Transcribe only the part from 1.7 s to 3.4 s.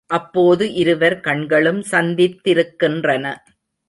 சந்தித்திருக்கின்றன.